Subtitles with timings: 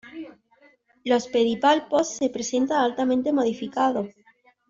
[1.03, 4.07] Los pedipalpos se presentan altamente modificados.